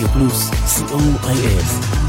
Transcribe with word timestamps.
Radio 0.00 0.08
Plus 0.08 0.50
COIF. 0.88 1.99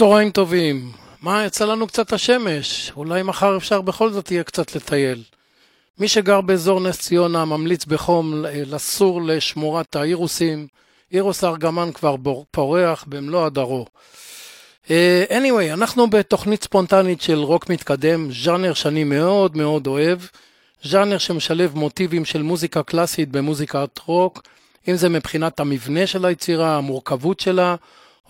צהריים 0.00 0.30
טובים. 0.30 0.92
מה, 1.22 1.44
יצא 1.44 1.64
לנו 1.64 1.86
קצת 1.86 2.12
השמש. 2.12 2.92
אולי 2.96 3.22
מחר 3.22 3.56
אפשר 3.56 3.80
בכל 3.80 4.10
זאת 4.12 4.30
יהיה 4.30 4.42
קצת 4.42 4.76
לטייל. 4.76 5.22
מי 5.98 6.08
שגר 6.08 6.40
באזור 6.40 6.80
נס 6.80 6.98
ציונה 6.98 7.44
ממליץ 7.44 7.84
בחום 7.84 8.44
לסור 8.66 9.22
לשמורת 9.22 9.96
האירוסים. 9.96 10.66
אירוס 11.12 11.44
הארגמן 11.44 11.92
כבר 11.92 12.16
פורח 12.50 13.04
במלוא 13.08 13.46
הדרו. 13.46 13.86
Uh, 14.86 14.90
anyway, 15.30 15.72
אנחנו 15.72 16.10
בתוכנית 16.10 16.64
ספונטנית 16.64 17.22
של 17.22 17.38
רוק 17.38 17.70
מתקדם, 17.70 18.32
ז'אנר 18.32 18.74
שאני 18.74 19.04
מאוד 19.04 19.56
מאוד 19.56 19.86
אוהב. 19.86 20.18
ז'אנר 20.82 21.18
שמשלב 21.18 21.74
מוטיבים 21.74 22.24
של 22.24 22.42
מוזיקה 22.42 22.82
קלאסית 22.82 23.28
במוזיקת 23.28 24.00
רוק, 24.06 24.42
אם 24.88 24.96
זה 24.96 25.08
מבחינת 25.08 25.60
המבנה 25.60 26.06
של 26.06 26.24
היצירה, 26.24 26.76
המורכבות 26.76 27.40
שלה, 27.40 27.76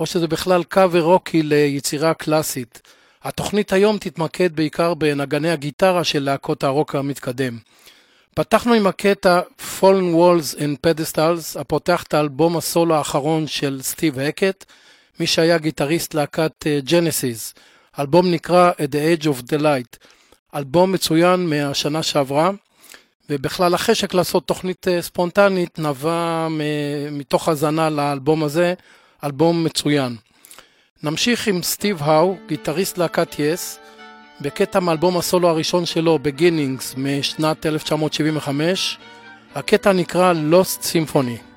או 0.01 0.07
שזה 0.07 0.29
בכלל 0.29 0.65
קאבר 0.65 1.03
רוקי 1.03 1.43
ליצירה 1.43 2.15
קלאסית. 2.15 2.83
התוכנית 3.23 3.73
היום 3.73 3.99
תתמקד 3.99 4.57
בעיקר 4.57 4.95
בנגני 4.95 5.51
הגיטרה 5.51 6.05
של 6.05 6.23
להקות 6.23 6.65
הרוק 6.65 6.95
המתקדם. 6.95 7.59
פתחנו 8.35 8.75
עם 8.75 8.87
הקטע 8.87 9.41
Fallen 9.59 10.15
Walls 10.15 10.59
and 10.59 10.87
Pedestals, 10.87 11.61
הפותח 11.61 12.03
את 12.03 12.15
האלבום 12.15 12.57
הסולו 12.57 12.95
האחרון 12.95 13.47
של 13.47 13.79
סטיב 13.83 14.19
הקט, 14.19 14.65
מי 15.21 15.27
שהיה 15.27 15.59
גיטריסט 15.59 16.15
להקת 16.15 16.67
ג'נסיס. 16.85 17.55
אה, 17.57 18.01
אלבום 18.01 18.31
נקרא 18.31 18.73
At 18.73 18.95
the 18.95 19.23
Edge 19.23 19.27
of 19.27 19.53
the 19.53 19.61
Light, 19.61 20.07
אלבום 20.55 20.93
מצוין 20.93 21.51
מהשנה 21.51 22.03
שעברה, 22.03 22.51
ובכלל 23.31 23.75
החשק 23.75 24.15
לעשות 24.15 24.47
תוכנית 24.47 24.87
אה, 24.87 25.03
ספונטנית 25.03 25.79
נבע 25.79 26.49
מתוך 27.11 27.49
האזנה 27.49 27.91
לאלבום 27.91 28.45
הזה, 28.45 28.75
אלבום 29.25 29.65
מצוין. 29.65 30.17
נמשיך 31.03 31.47
עם 31.47 31.63
סטיב 31.63 32.03
האו, 32.03 32.37
גיטריסט 32.49 32.99
להקת 32.99 33.39
יס, 33.39 33.79
בקטע 34.41 34.81
מאלבום 34.81 35.17
הסולו 35.17 35.49
הראשון 35.49 35.87
שלו, 35.87 36.19
בגינינגס, 36.19 36.95
משנת 36.97 37.67
1975. 37.67 38.99
הקטע 39.55 39.93
נקרא 39.93 40.33
Lost 40.33 40.83
Symphony. 40.83 41.50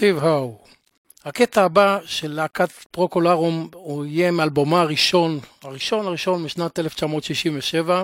סטיב 0.00 0.18
האו. 0.18 0.58
הקטע 1.24 1.64
הבא 1.64 1.98
של 2.04 2.32
להקת 2.32 2.70
פרוקולרום 2.90 3.68
הוא 3.72 4.04
יהיה 4.04 4.30
מאלבומה 4.30 4.80
הראשון, 4.80 5.40
הראשון 5.62 6.06
הראשון 6.06 6.42
משנת 6.42 6.78
1967. 6.78 8.02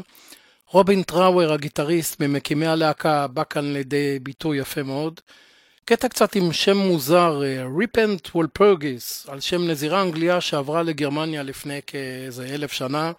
רובין 0.71 1.03
טראואר 1.03 1.53
הגיטריסט 1.53 2.21
ממקימי 2.21 2.67
הלהקה 2.67 3.27
בא 3.27 3.43
כאן 3.51 3.73
לידי 3.73 4.19
ביטוי 4.23 4.59
יפה 4.59 4.83
מאוד. 4.83 5.21
קטע 5.85 6.09
קצת 6.09 6.37
עם 6.37 6.53
שם 6.53 6.77
מוזר, 6.77 7.43
ריפנט 7.79 8.29
וולפרגיס, 8.35 9.27
על 9.29 9.41
שם 9.41 9.69
נזירה 9.69 10.03
אנגליה 10.03 10.41
שעברה 10.41 10.83
לגרמניה 10.83 11.43
לפני 11.43 11.81
כאיזה 11.87 12.47
אלף 12.47 12.73
שנה, 12.73 13.13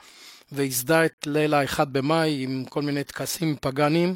וייסדה 0.51 1.05
את 1.05 1.27
ליל 1.27 1.53
האחד 1.53 1.93
במאי 1.93 2.43
עם 2.43 2.65
כל 2.69 2.81
מיני 2.81 3.03
טקסים 3.03 3.55
פגאנים. 3.61 4.15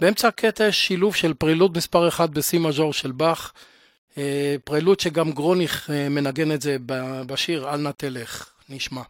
באמצע 0.00 0.28
הקטע 0.28 0.64
יש 0.64 0.86
שילוב 0.86 1.14
של 1.14 1.34
פרילוד 1.34 1.76
מספר 1.76 2.08
1 2.08 2.30
בסי 2.30 2.58
מז'ור 2.58 2.92
של 2.92 3.12
באך, 3.12 3.52
אה, 4.18 4.56
פרילוד 4.64 5.00
שגם 5.00 5.32
גרוניך 5.32 5.90
אה, 5.90 6.08
מנגן 6.08 6.52
את 6.52 6.62
זה 6.62 6.76
בשיר 7.26 7.70
"אל 7.70 7.76
נא 7.76 7.90
תלך", 7.96 8.50
נשמע. 8.68 9.02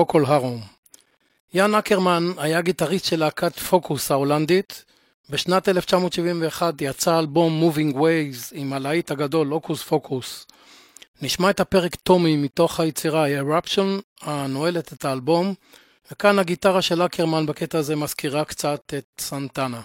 יופי, 0.00 0.12
פרוקול 0.12 0.24
הרום. 0.24 0.60
יאן 1.54 1.74
אקרמן 1.74 2.32
היה 2.36 2.60
גיטריסט 2.60 3.04
של 3.04 3.20
להקת 3.20 3.58
פוקוס 3.58 4.10
ההולנדית. 4.10 4.84
בשנת 5.30 5.68
1971 5.68 6.74
יצא 6.80 7.18
אלבום 7.18 7.62
Moving 7.62 7.94
Waves 7.94 8.52
עם 8.52 8.72
הלהיט 8.72 9.10
הגדול 9.10 9.46
הוקוס 9.46 9.82
פוקוס. 9.82 10.46
נשמע 11.22 11.50
את 11.50 11.60
הפרק 11.60 11.94
טומי 11.94 12.36
מתוך 12.36 12.80
היצירה 12.80 13.26
Eruption 13.40 14.02
הנועלת 14.22 14.92
את 14.92 15.04
האלבום, 15.04 15.54
וכאן 16.12 16.38
הגיטרה 16.38 16.82
של 16.82 17.02
אקרמן 17.02 17.46
בקטע 17.46 17.78
הזה 17.78 17.96
מזכירה 17.96 18.44
קצת 18.44 18.94
את 18.98 19.20
סנטנה. 19.20 19.80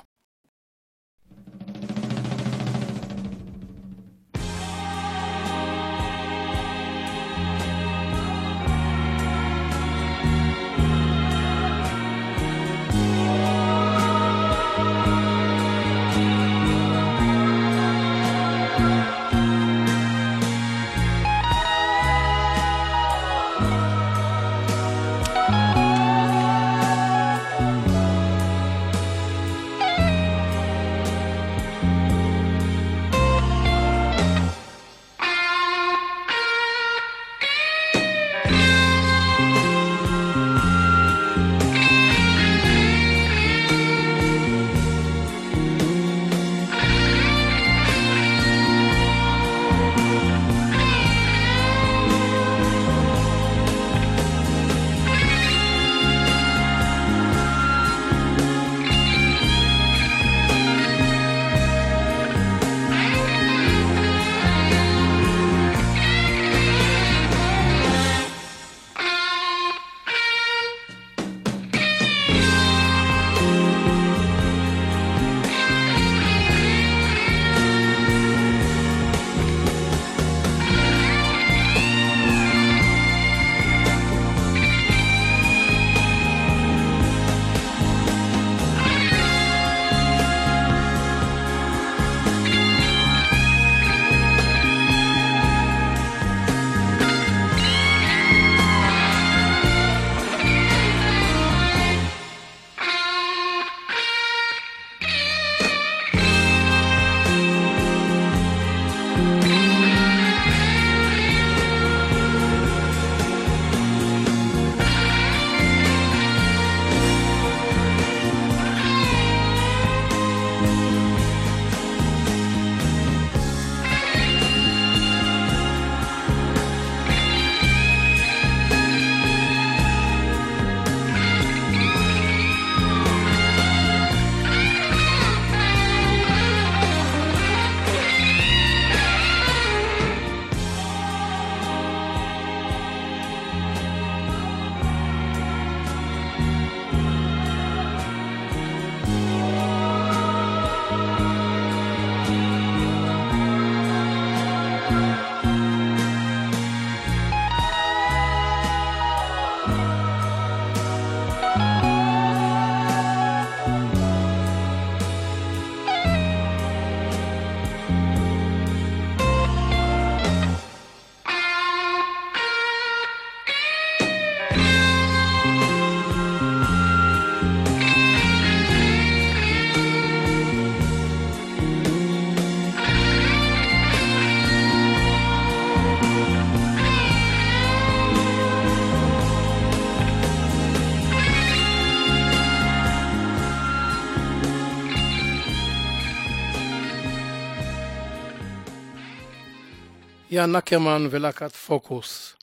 יאן 200.35 200.55
אקרמן 200.55 201.07
ולהקת 201.11 201.51
פוקוס. 201.51 202.35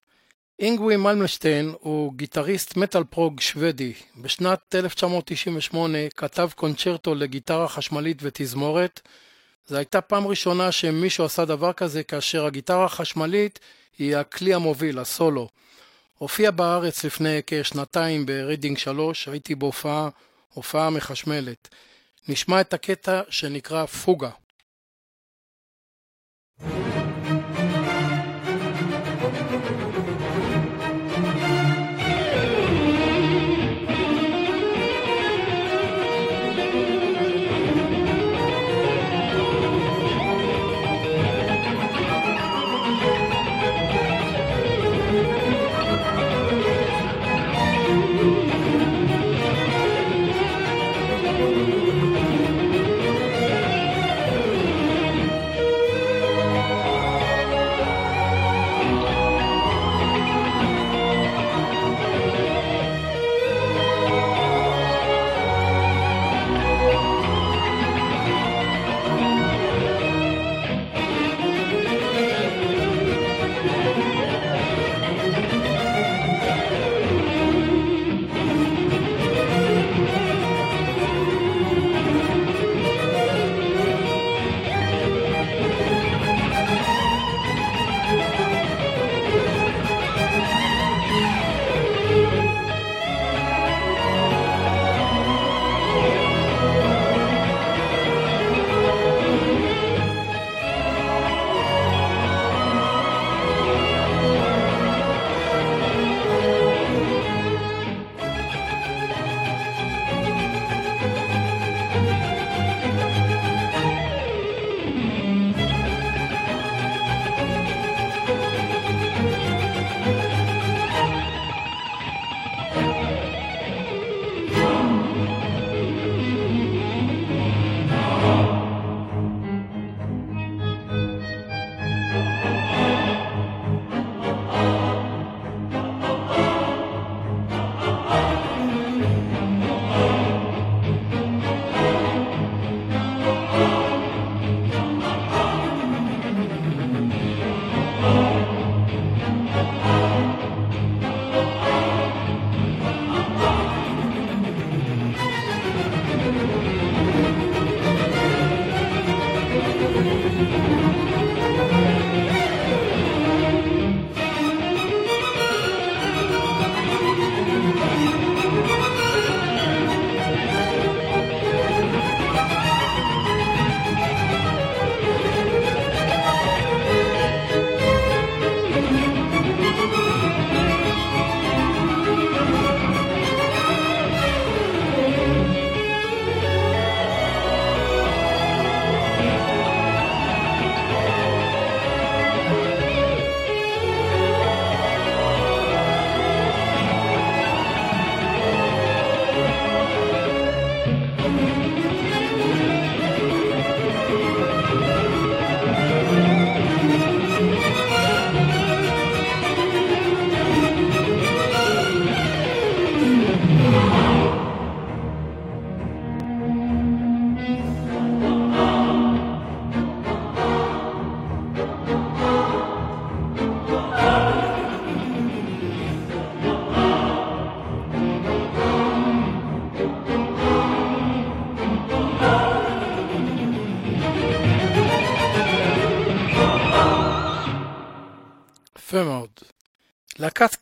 אינגווי 0.59 0.97
מלמסטין 0.97 1.75
הוא 1.81 2.15
גיטריסט 2.15 2.77
מטאל 2.77 3.05
פרוג 3.05 3.41
שוודי. 3.41 3.93
בשנת 4.17 4.75
1998 4.75 5.99
כתב 6.17 6.49
קונצ'רטו 6.55 7.15
לגיטרה 7.15 7.69
חשמלית 7.69 8.19
ותזמורת. 8.23 9.01
זו 9.67 9.77
הייתה 9.77 10.01
פעם 10.01 10.27
ראשונה 10.27 10.73
שמישהו 10.73 11.25
עשה 11.25 11.45
דבר 11.45 11.73
כזה 11.73 12.03
כאשר 12.03 12.47
הגיטרה 12.47 12.85
החשמלית 12.85 13.61
היא 13.99 14.17
הכלי 14.17 14.55
המוביל, 14.55 14.99
הסולו. 14.99 15.49
הופיע 16.19 16.51
בארץ 16.51 17.05
לפני 17.05 17.41
כשנתיים 17.47 18.27
ברידינג 18.27 18.79
3, 18.79 19.29
הייתי 19.29 19.55
בהופעה, 19.55 20.09
הופעה 20.55 20.91
מחשמלת. 20.91 21.69
נשמע 22.29 22.61
את 22.61 22.75
הקטע 22.75 23.21
שנקרא 23.31 23.87
פוגה. 23.87 24.31
להקת 26.61 27.02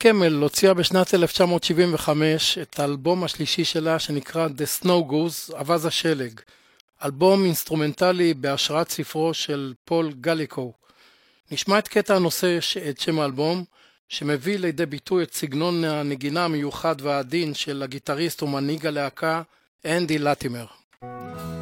קמל 0.03 0.35
הוציאה 0.43 0.75
בשנת 0.75 1.15
1975 1.15 2.59
את 2.59 2.79
האלבום 2.79 3.25
השלישי 3.25 3.65
שלה 3.65 3.99
שנקרא 3.99 4.49
The 4.49 4.83
Snow 4.83 5.11
Goose, 5.11 5.55
אווז 5.55 5.87
השלג. 5.87 6.41
אלבום 7.05 7.45
אינסטרומנטלי 7.45 8.35
בהשראת 8.35 8.89
ספרו 8.89 9.35
של 9.35 9.75
פול 9.85 10.13
גליקו. 10.21 10.73
נשמע 11.51 11.79
את 11.79 11.89
קטע 11.89 12.17
הנושא 12.17 12.59
את 12.91 13.01
שם 13.01 13.21
האלבום, 13.21 13.65
שמביא 14.09 14.59
לידי 14.59 14.87
ביטוי 14.87 15.23
את 15.23 15.35
סגנון 15.35 15.85
הנגינה 15.85 16.45
המיוחד 16.45 16.97
והעדין 17.01 17.55
של 17.55 17.83
הגיטריסט 17.83 18.43
ומנהיג 18.43 18.87
הלהקה 18.87 19.43
אנדי 19.85 20.19
לטימר. 20.19 20.67
להקת 21.03 21.60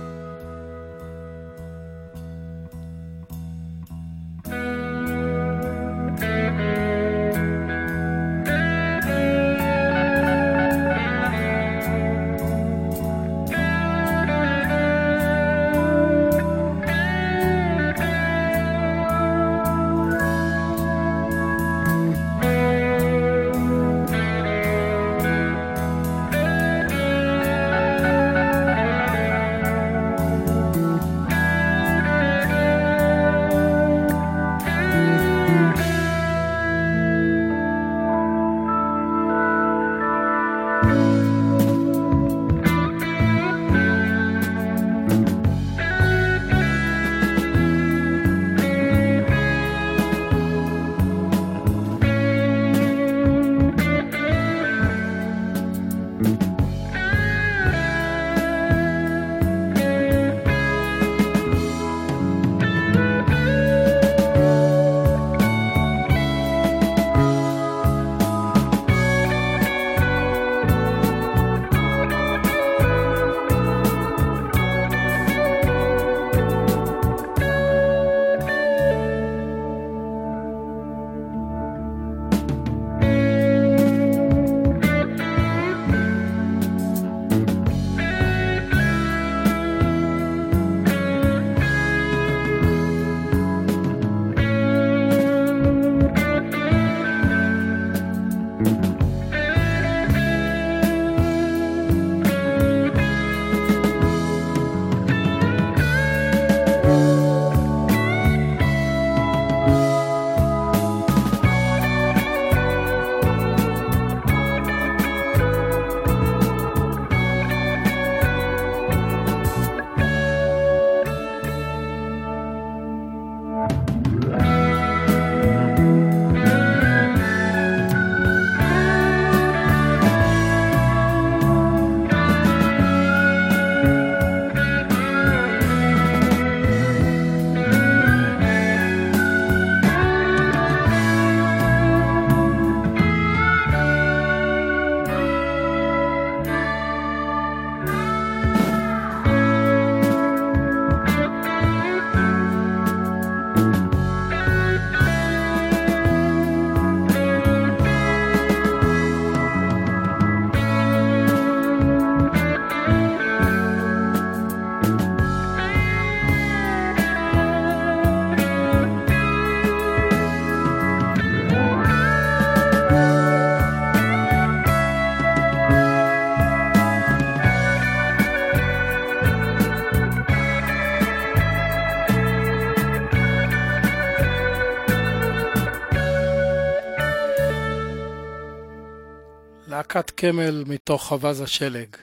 קמל 190.20 190.64
מתוך 190.66 191.12
אווז 191.12 191.40
השלג. 191.40 191.96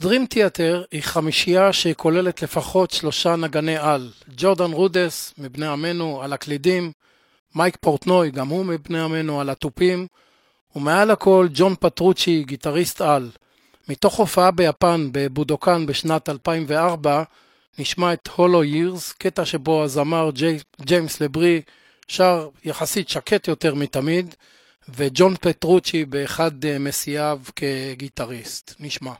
Dream 0.00 0.34
Theater 0.34 0.86
היא 0.92 1.02
חמישייה 1.02 1.72
שכוללת 1.72 2.42
לפחות 2.42 2.90
שלושה 2.90 3.36
נגני 3.36 3.76
על, 3.76 4.10
ג'ורדן 4.36 4.72
רודס 4.72 5.34
מבני 5.38 5.66
עמנו 5.66 6.22
על 6.22 6.32
הקלידים, 6.32 6.92
מייק 7.54 7.76
פורטנוי 7.80 8.30
גם 8.30 8.48
הוא 8.48 8.64
מבני 8.64 9.00
עמנו 9.00 9.40
על 9.40 9.50
התופים, 9.50 10.06
ומעל 10.76 11.10
הכל 11.10 11.48
ג'ון 11.54 11.74
פטרוצ'י 11.80 12.44
גיטריסט 12.46 13.00
על. 13.00 13.30
מתוך 13.88 14.14
הופעה 14.14 14.50
ביפן 14.50 15.08
בבודוקן 15.12 15.86
בשנת 15.86 16.28
2004 16.28 17.22
נשמע 17.78 18.12
את 18.12 18.28
Hollow 18.36 18.64
Years, 18.64 19.12
קטע 19.12 19.44
שבו 19.44 19.84
הזמר 19.84 20.30
ג'יימס 20.80 21.20
לברי 21.20 21.62
שר 22.08 22.48
יחסית 22.64 23.08
שקט 23.08 23.48
יותר 23.48 23.74
מתמיד, 23.74 24.34
וג'ון 24.88 25.34
פטרוצ'י 25.40 26.04
באחד 26.04 26.64
אה, 26.64 26.78
מסיעיו 26.78 27.40
כגיטריסט. 27.56 28.74
נשמע. 28.80 29.12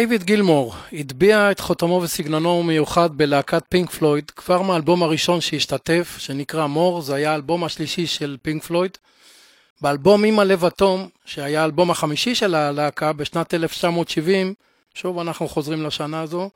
דיוויד 0.00 0.24
גילמור 0.24 0.74
הטביע 0.92 1.50
את 1.50 1.60
חותמו 1.60 2.00
וסגנונו 2.02 2.60
המיוחד 2.60 3.16
בלהקת 3.16 3.62
פינק 3.68 3.90
פלויד 3.90 4.30
כבר 4.30 4.62
מהאלבום 4.62 5.02
הראשון 5.02 5.40
שהשתתף, 5.40 6.16
שנקרא 6.18 6.66
More, 6.66 7.02
זה 7.02 7.14
היה 7.14 7.32
האלבום 7.32 7.64
השלישי 7.64 8.06
של 8.06 8.36
פינק 8.42 8.64
פלויד. 8.64 8.98
באלבום 9.80 10.24
עם 10.24 10.38
הלב 10.38 10.64
התום, 10.64 11.08
שהיה 11.24 11.62
האלבום 11.62 11.90
החמישי 11.90 12.34
של 12.34 12.54
הלהקה 12.54 13.12
בשנת 13.12 13.54
1970, 13.54 14.54
שוב 14.94 15.18
אנחנו 15.18 15.48
חוזרים 15.48 15.86
לשנה 15.86 16.20
הזו, 16.20 16.50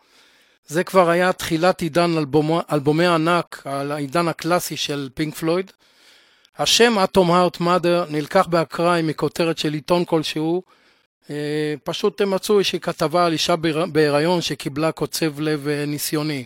זה 0.67 0.85
כבר 0.85 1.11
היה 1.11 1.33
תחילת 1.33 1.81
עידן 1.81 2.19
אלבומי, 2.19 2.59
אלבומי 2.73 3.07
ענק, 3.07 3.63
העידן 3.65 4.29
הקלאסי 4.29 4.77
של 4.77 5.09
פינק 5.15 5.35
פלויד. 5.35 5.73
השם 6.59 6.99
Atom 6.99 7.31
Heart 7.31 7.61
Mother 7.61 8.05
נלקח 8.11 8.47
באקראי 8.47 9.03
מכותרת 9.03 9.59
של 9.59 9.73
עיתון 9.73 10.05
כלשהו, 10.05 10.63
פשוט 11.85 12.21
הם 12.21 12.31
מצאו 12.31 12.59
איזושהי 12.59 12.81
כתבה 12.81 13.27
על 13.27 13.33
אישה 13.33 13.55
בהיריון 13.93 14.41
שקיבלה 14.41 14.93
קוצב 14.93 15.41
לב 15.41 15.69
אה, 15.69 15.87
ניסיוני. 15.87 16.45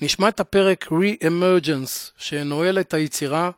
נשמע 0.00 0.28
את 0.28 0.40
הפרק 0.40 0.84
Re-Emergence 0.84 2.12
שנועל 2.18 2.80
את 2.80 2.94
היצירה, 2.94 3.50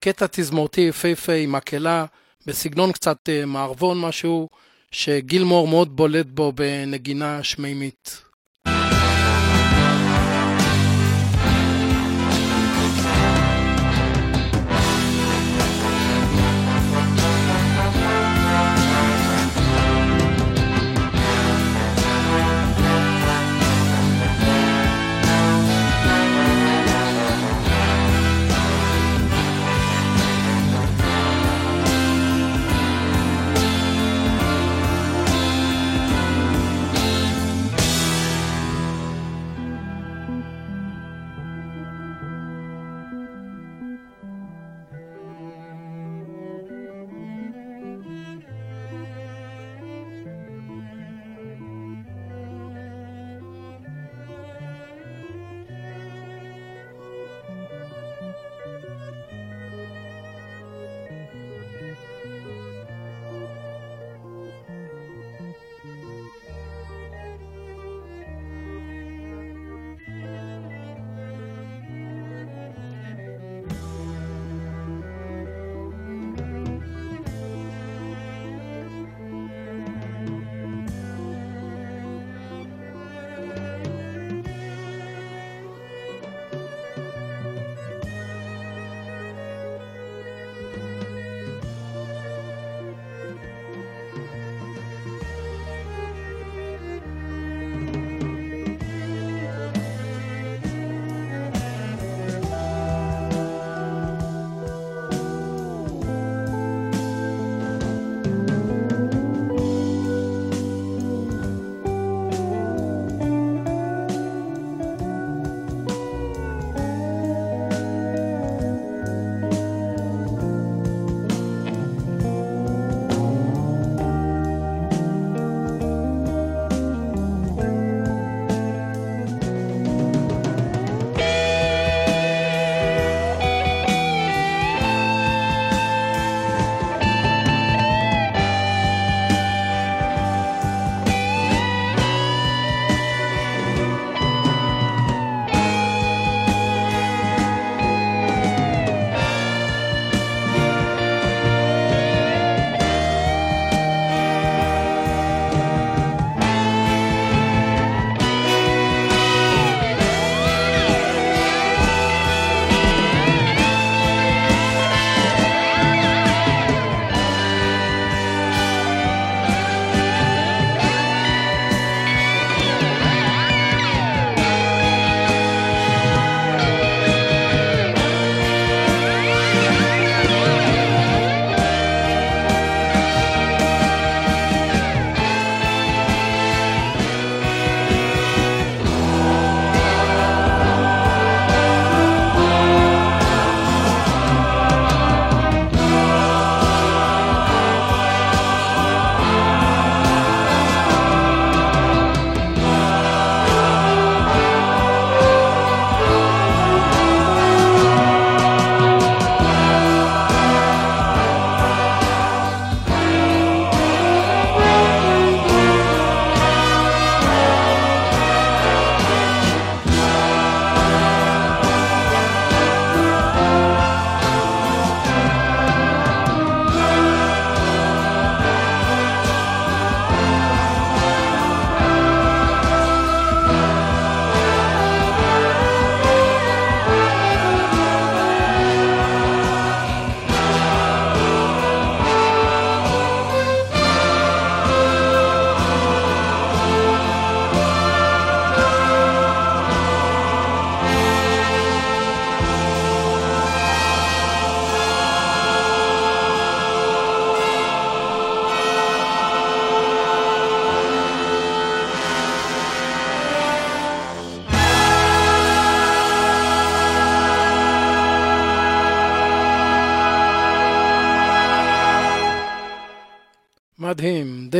קטע 0.00 0.26
תזמורתי 0.30 0.80
יפהפה 0.80 1.32
עם 1.32 1.52
מקהלה 1.52 2.04
בסגנון 2.46 2.92
קצת 2.92 3.28
אה, 3.28 3.46
מערבון 3.46 4.00
משהו, 4.00 4.48
שגילמור 4.90 5.68
מאוד 5.68 5.96
בולט 5.96 6.26
בו 6.26 6.52
בנגינה 6.52 7.42
שמימית. 7.42 8.29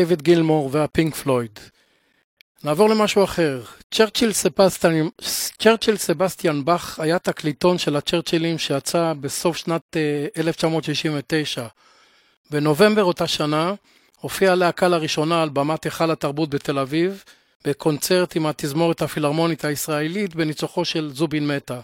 דיוויד 0.01 0.23
גילמור 0.23 0.69
והפינק 0.73 1.15
פלויד. 1.15 1.59
נעבור 2.65 2.89
למשהו 2.89 3.25
אחר. 3.25 3.63
צ'רצ'יל 3.95 4.33
סבסטיאן, 4.33 5.09
צ'רצ'יל 5.59 5.97
סבסטיאן 5.97 6.65
באך 6.65 7.01
היה 7.01 7.19
תקליטון 7.19 7.79
של 7.79 7.97
הצ'רצ'ילים 7.97 8.59
שיצא 8.59 9.13
בסוף 9.21 9.57
שנת 9.57 9.97
1969. 10.37 11.67
בנובמבר 12.51 13.05
אותה 13.05 13.27
שנה 13.27 13.75
הופיעה 14.21 14.53
הלהקה 14.53 14.89
לראשונה 14.89 15.43
על 15.43 15.49
במת 15.49 15.85
היכל 15.85 16.11
התרבות 16.11 16.51
בתל 16.51 16.79
אביב, 16.79 17.25
בקונצרט 17.65 18.37
עם 18.37 18.47
התזמורת 18.47 19.03
הפילהרמונית 19.03 19.65
הישראלית 19.65 20.35
בניצוחו 20.35 20.85
של 20.85 21.11
זובין 21.15 21.47
מטה. 21.47 21.81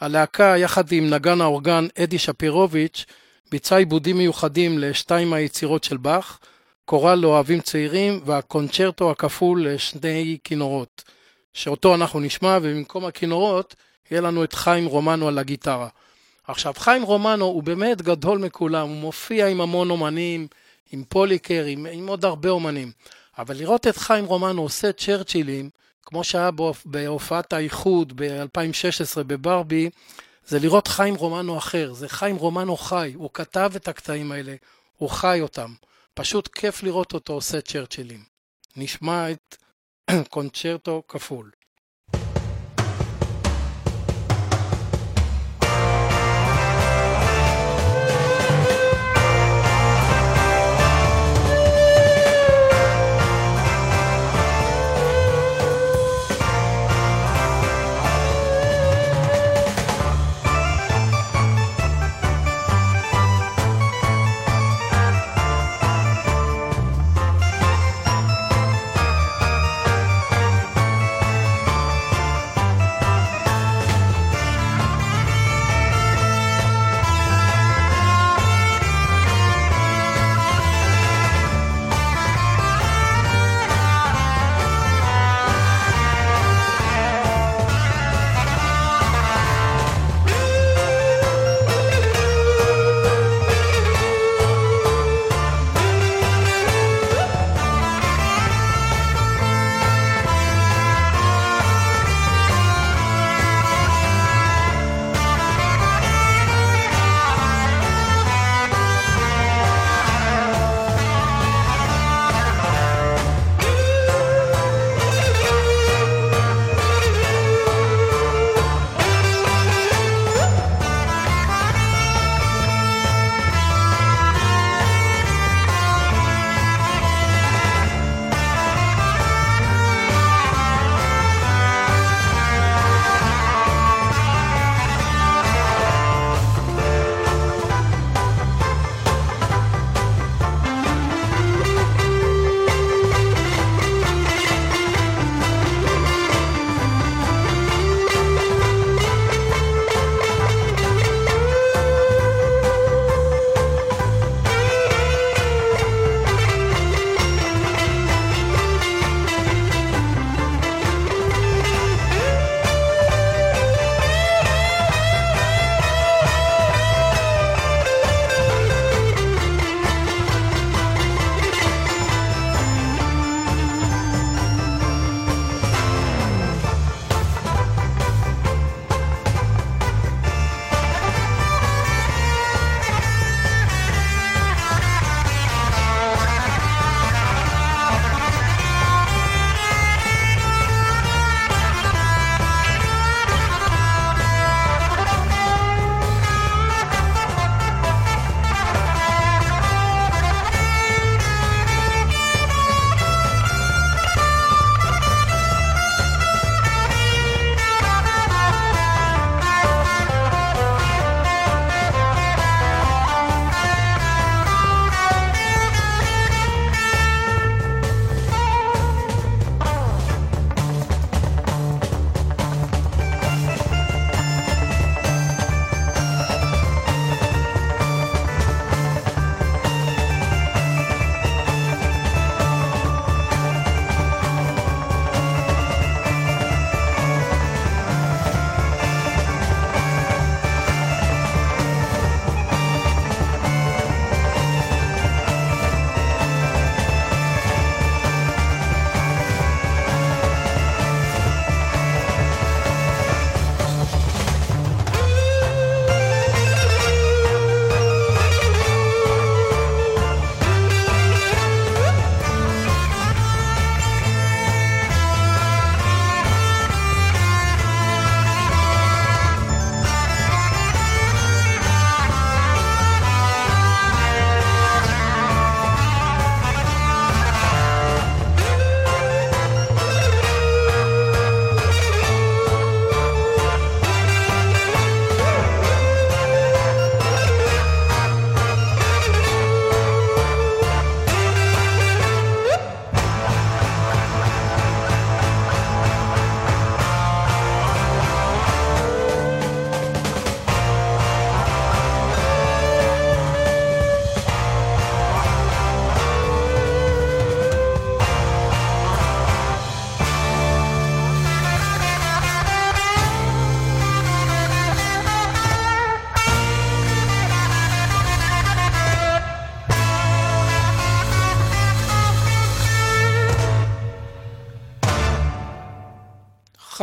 הלהקה, 0.00 0.54
יחד 0.58 0.92
עם 0.92 1.10
נגן 1.10 1.40
האורגן 1.40 1.86
אדי 1.98 2.18
שפירוביץ', 2.18 3.04
ביצעה 3.50 3.78
עיבודים 3.78 4.18
מיוחדים 4.18 4.78
לשתיים 4.78 5.32
היצירות 5.32 5.84
של 5.84 5.96
באך, 5.96 6.38
קורל 6.84 7.14
לאוהבים 7.14 7.60
צעירים 7.60 8.20
והקונצ'רטו 8.24 9.10
הכפול 9.10 9.68
לשני 9.68 10.38
כינורות, 10.44 11.02
שאותו 11.52 11.94
אנחנו 11.94 12.20
נשמע, 12.20 12.58
ובמקום 12.62 13.04
הכינורות 13.04 13.74
יהיה 14.10 14.20
לנו 14.20 14.44
את 14.44 14.52
חיים 14.52 14.86
רומנו 14.86 15.28
על 15.28 15.38
הגיטרה. 15.38 15.88
עכשיו, 16.48 16.72
חיים 16.76 17.02
רומנו 17.02 17.44
הוא 17.44 17.62
באמת 17.62 18.02
גדול 18.02 18.38
מכולם, 18.38 18.88
הוא 18.88 18.96
מופיע 18.96 19.46
עם 19.46 19.60
המון 19.60 19.90
אומנים, 19.90 20.46
עם 20.92 21.04
פוליקר, 21.08 21.64
עם, 21.64 21.86
עם 21.92 22.06
עוד 22.06 22.24
הרבה 22.24 22.50
אומנים. 22.50 22.92
אבל 23.38 23.56
לראות 23.56 23.86
את 23.86 23.96
חיים 23.96 24.24
רומנו 24.24 24.62
עושה 24.62 24.92
צ'רצ'ילים, 24.92 25.70
כמו 26.02 26.24
שהיה 26.24 26.50
בהופעת 26.84 27.52
האיחוד 27.52 28.12
ב-2016 28.16 29.22
בברבי, 29.22 29.90
זה 30.46 30.58
לראות 30.58 30.88
חיים 30.88 31.14
רומנו 31.14 31.58
אחר, 31.58 31.92
זה 31.92 32.08
חיים 32.08 32.36
רומנו 32.36 32.76
חי, 32.76 33.12
הוא 33.14 33.30
כתב 33.34 33.72
את 33.76 33.88
הקטעים 33.88 34.32
האלה, 34.32 34.54
הוא 34.96 35.10
חי 35.10 35.38
אותם. 35.42 35.72
פשוט 36.14 36.48
כיף 36.48 36.82
לראות 36.82 37.12
אותו 37.12 37.32
עושה 37.32 37.60
צ'רצ'ילים. 37.60 38.24
נשמע 38.76 39.30
את 39.30 39.56
קונצ'רטו 40.28 41.02
כפול. 41.08 41.50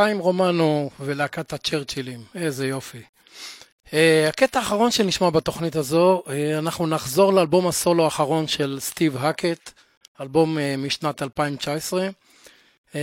חיים 0.02 0.20
רומנו 0.20 0.90
ולהקת 1.00 1.54
הצ'רצ'ילים, 1.54 2.20
איזה 2.36 2.68
יופי. 2.68 3.02
אה, 3.88 3.92
הקטע 4.30 4.60
האחרון 4.60 4.92
שנשמע 4.92 5.30
בתוכנית 5.30 5.76
הזו, 5.76 6.24
אה, 6.26 6.30
אנחנו 6.58 6.88
נחזור 6.88 7.34
לאלבום 7.34 7.68
הסולו 7.68 8.04
האחרון 8.04 8.48
של 8.48 8.78
סטיב 8.80 9.18
האקט, 9.18 9.72
אלבום 10.22 10.58
אה, 10.58 10.62
משנת 10.78 11.22
2019, 11.22 12.10
אה, 12.90 12.96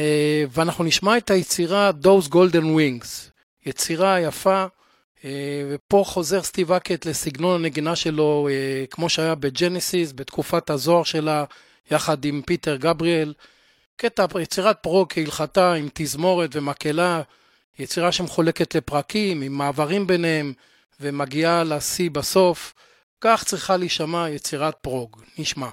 ואנחנו 0.50 0.84
נשמע 0.84 1.16
את 1.16 1.30
היצירה 1.30 1.90
Those 2.02 2.28
Golden 2.28 2.64
Wings, 2.76 3.30
יצירה 3.66 4.20
יפה, 4.20 4.66
אה, 4.66 5.22
ופה 5.70 6.02
חוזר 6.06 6.42
סטיב 6.42 6.72
האקט 6.72 7.06
לסגנון 7.06 7.60
הנגינה 7.60 7.96
שלו, 7.96 8.48
אה, 8.50 8.86
כמו 8.90 9.08
שהיה 9.08 9.34
בג'נסיס, 9.34 10.12
בתקופת 10.12 10.70
הזוהר 10.70 11.04
שלה, 11.04 11.44
יחד 11.90 12.24
עם 12.24 12.42
פיטר 12.46 12.76
גבריאל. 12.76 13.32
קטע, 14.00 14.26
יצירת 14.40 14.78
פרו 14.82 15.06
כהלכתה 15.08 15.72
עם 15.72 15.88
תזמורת 15.94 16.50
ומקהלה, 16.52 17.22
יצירה 17.78 18.12
שמחולקת 18.12 18.74
לפרקים, 18.74 19.42
עם 19.42 19.52
מעברים 19.52 20.06
ביניהם, 20.06 20.52
ומגיעה 21.00 21.64
לשיא 21.64 22.10
בסוף. 22.10 22.74
כך 23.20 23.44
צריכה 23.44 23.76
להישמע 23.76 24.28
יצירת 24.28 24.74
פרוג. 24.80 25.22
נשמע. 25.38 25.68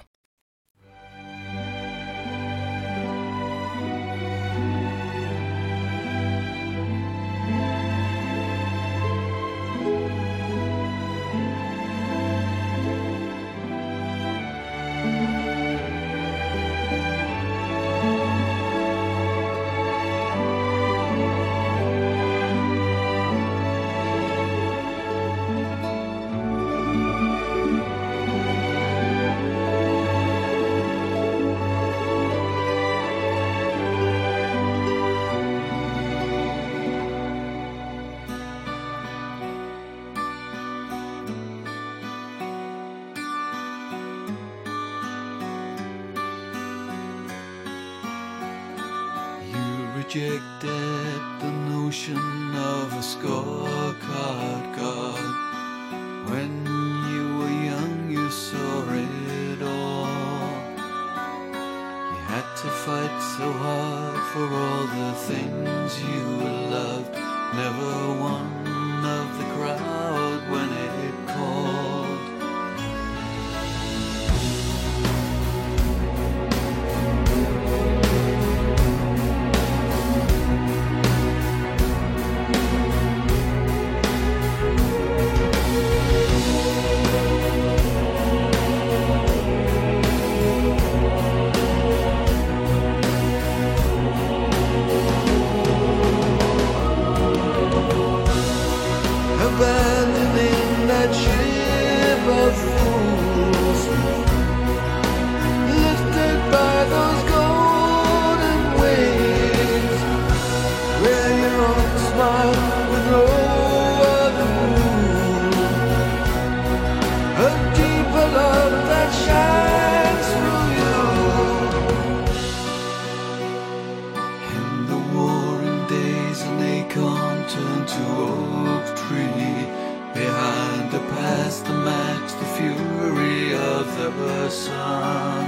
Oak 128.72 128.86
tree. 128.96 129.66
Behind 130.14 130.90
the 130.90 131.00
past, 131.14 131.64
the 131.66 131.74
match, 131.74 132.30
the 132.40 132.48
fury 132.56 133.54
of 133.54 133.84
the 133.98 134.50
sun. 134.50 135.44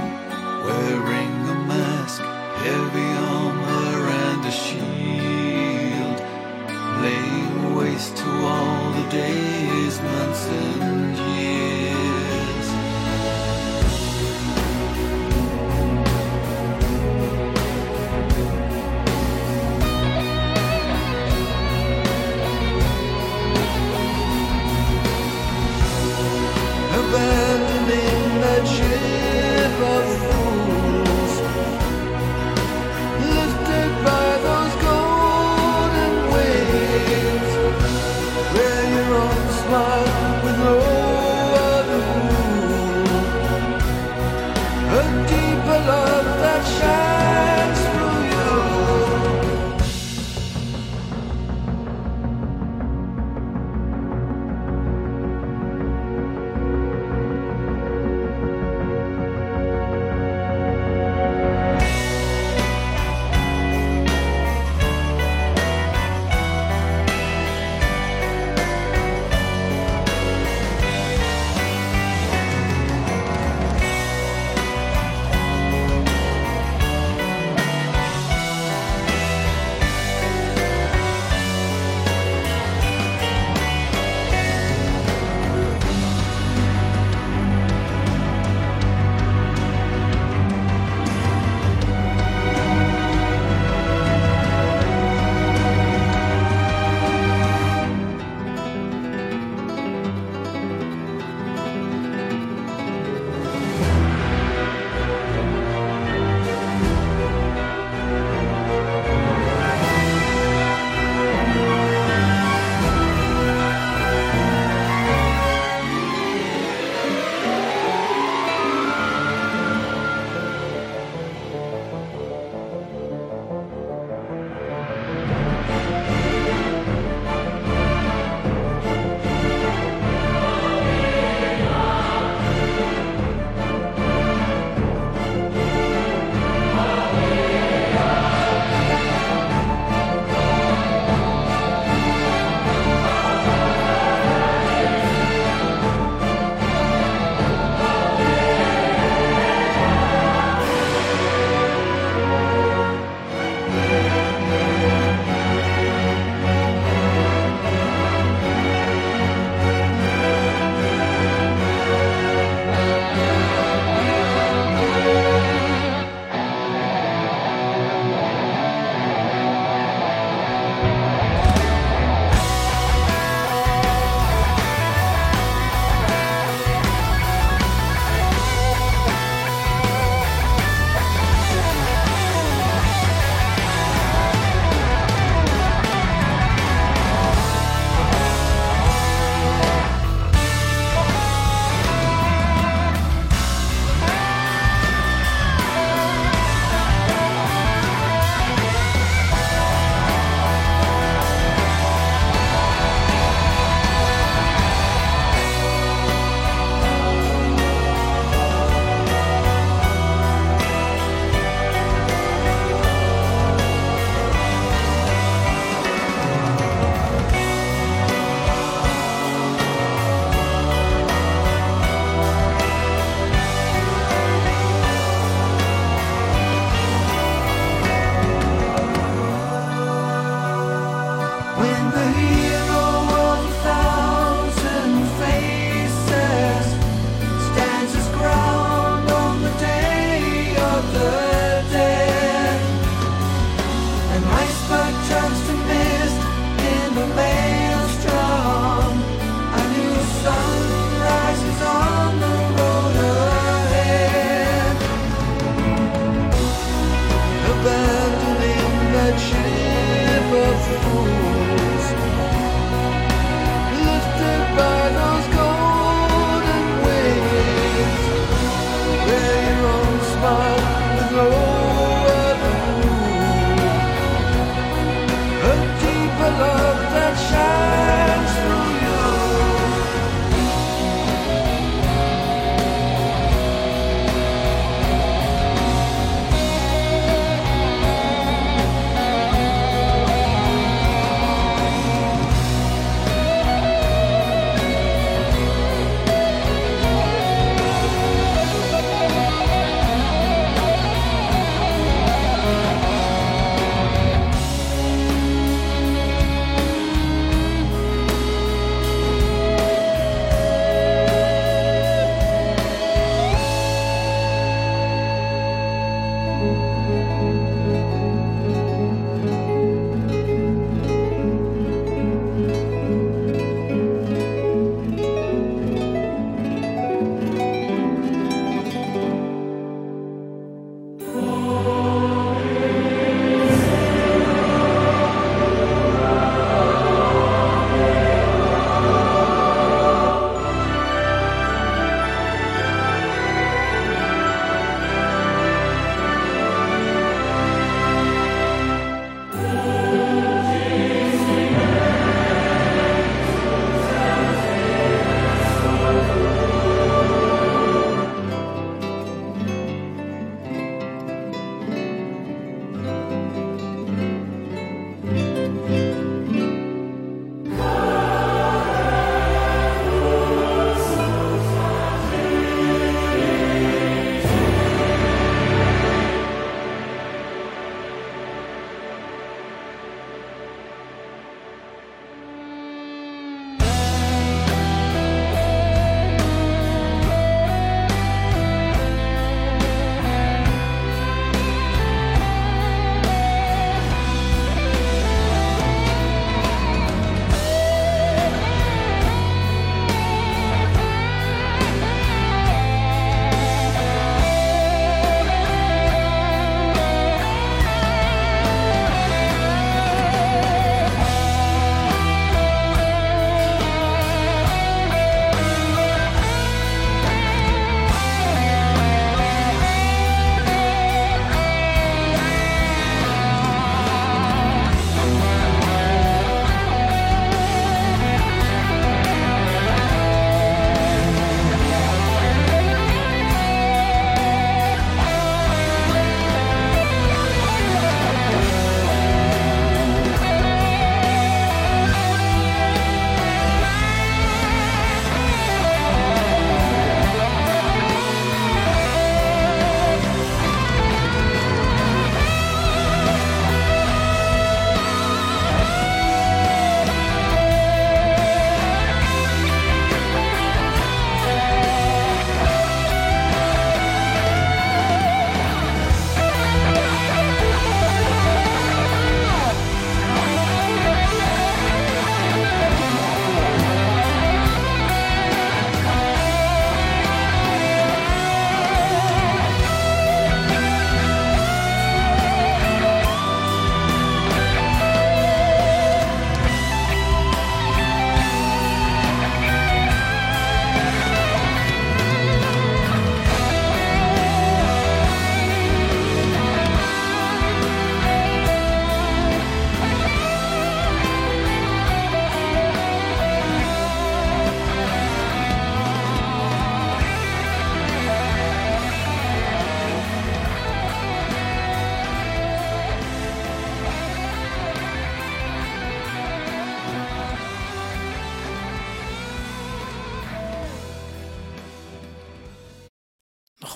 Wearing 0.65 1.33
a 1.55 1.57
mask, 1.71 2.21
heavy 2.65 3.09
armor, 3.33 4.09
and 4.25 4.45
a 4.45 4.51
shield. 4.51 6.17
Laying 7.03 7.75
waste 7.75 8.17
to 8.17 8.29
all 8.53 8.91
the 8.91 9.09
days, 9.09 10.01
months, 10.01 10.45
and 10.47 11.17
years. 11.17 11.28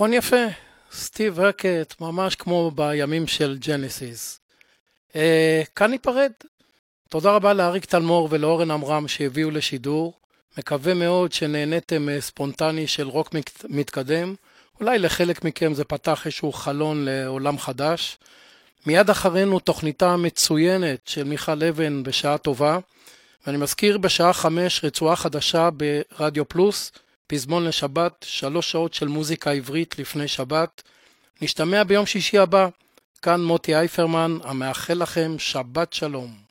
נכון 0.03 0.13
יפה? 0.13 0.45
סטיב 0.91 1.39
הקט, 1.39 2.01
ממש 2.01 2.35
כמו 2.35 2.71
בימים 2.71 3.27
של 3.27 3.57
ג'נסיס. 3.67 4.39
אה, 5.15 5.63
כאן 5.75 5.91
ניפרד. 5.91 6.31
תודה 7.09 7.31
רבה 7.31 7.53
לאריק 7.53 7.85
תלמור 7.85 8.27
ולאורן 8.31 8.71
עמרם 8.71 9.07
שהביאו 9.07 9.51
לשידור. 9.51 10.13
מקווה 10.57 10.93
מאוד 10.93 11.33
שנהניתם 11.33 12.09
אה, 12.09 12.21
ספונטני 12.21 12.87
של 12.87 13.07
רוק 13.07 13.35
מתקדם. 13.69 14.35
אולי 14.79 14.99
לחלק 14.99 15.43
מכם 15.45 15.73
זה 15.73 15.83
פתח 15.83 16.25
איזשהו 16.25 16.53
חלון 16.53 17.05
לעולם 17.05 17.57
חדש. 17.57 18.17
מיד 18.85 19.09
אחרינו 19.09 19.59
תוכניתה 19.59 20.17
מצוינת 20.17 20.99
של 21.05 21.23
מיכל 21.23 21.63
אבן 21.63 22.03
בשעה 22.03 22.37
טובה. 22.37 22.77
ואני 23.47 23.57
מזכיר 23.57 23.97
בשעה 23.97 24.33
חמש 24.33 24.83
רצועה 24.83 25.15
חדשה 25.15 25.69
ברדיו 25.71 26.47
פלוס, 26.47 26.91
פזמון 27.27 27.65
לשבת, 27.65 28.25
שלוש 28.27 28.71
שעות 28.71 28.93
של 28.93 29.07
מוזיקה 29.07 29.51
עברית 29.51 29.99
לפני 29.99 30.27
שבת. 30.27 30.83
נשתמע 31.41 31.83
ביום 31.83 32.05
שישי 32.05 32.37
הבא. 32.37 32.67
כאן 33.21 33.41
מוטי 33.41 33.75
אייפרמן, 33.75 34.37
המאחל 34.43 34.93
לכם 34.93 35.35
שבת 35.39 35.93
שלום. 35.93 36.42